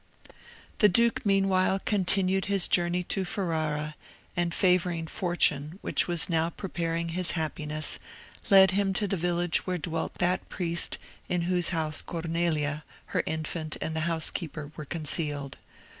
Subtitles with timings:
[0.79, 3.95] The duke meanwhile continued his journey to Ferrara,
[4.35, 7.99] and favouring Fortune, which was now preparing his happiness,
[8.49, 10.97] led him to the village where dwelt that priest
[11.29, 12.83] in whose house Cornelia,
[13.13, 15.59] her infant, and the housekeeper, were concealed.